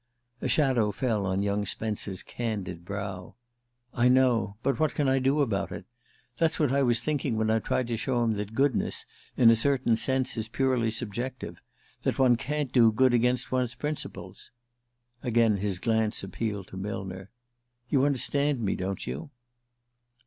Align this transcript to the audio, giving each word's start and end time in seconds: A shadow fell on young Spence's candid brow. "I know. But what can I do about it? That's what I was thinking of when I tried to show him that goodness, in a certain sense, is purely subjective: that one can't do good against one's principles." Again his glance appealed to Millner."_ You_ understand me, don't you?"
A 0.41 0.47
shadow 0.47 0.89
fell 0.91 1.27
on 1.27 1.43
young 1.43 1.63
Spence's 1.63 2.23
candid 2.23 2.83
brow. 2.83 3.35
"I 3.93 4.07
know. 4.07 4.55
But 4.63 4.79
what 4.79 4.95
can 4.95 5.07
I 5.07 5.19
do 5.19 5.41
about 5.41 5.71
it? 5.71 5.85
That's 6.39 6.59
what 6.59 6.71
I 6.71 6.81
was 6.81 6.99
thinking 6.99 7.33
of 7.33 7.37
when 7.37 7.49
I 7.51 7.59
tried 7.59 7.87
to 7.89 7.97
show 7.97 8.23
him 8.23 8.33
that 8.33 8.55
goodness, 8.55 9.05
in 9.37 9.51
a 9.51 9.55
certain 9.55 9.95
sense, 9.95 10.35
is 10.37 10.47
purely 10.47 10.89
subjective: 10.89 11.59
that 12.01 12.17
one 12.17 12.35
can't 12.35 12.71
do 12.73 12.91
good 12.91 13.13
against 13.13 13.51
one's 13.51 13.75
principles." 13.75 14.49
Again 15.21 15.57
his 15.57 15.77
glance 15.77 16.23
appealed 16.23 16.69
to 16.69 16.77
Millner."_ 16.77 17.29
You_ 17.95 18.03
understand 18.03 18.59
me, 18.59 18.73
don't 18.75 19.05
you?" 19.05 19.29